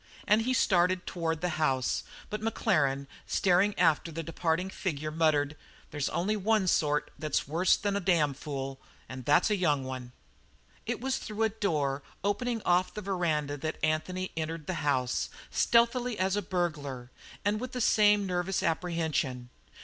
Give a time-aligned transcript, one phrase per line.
[0.27, 5.55] And he started toward the house, but Maclaren, staring after the departing figure, muttered:
[5.91, 10.11] "There's only one sort that's worse than a damn fool, and that's a young one."
[10.87, 16.17] It was through a door opening off the veranda that Anthony entered the house, stealthily
[16.17, 17.11] as a burglar,
[17.45, 19.51] and with the same nervous apprehension.